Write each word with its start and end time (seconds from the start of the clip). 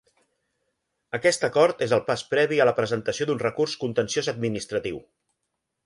Aquest 1.17 1.45
acord 1.49 1.83
és 1.87 1.93
el 1.99 2.03
pas 2.09 2.25
previ 2.33 2.61
a 2.65 2.69
la 2.71 2.75
presentació 2.81 3.31
d'un 3.31 3.45
recurs 3.47 3.79
contenciós-administratiu. 3.87 5.03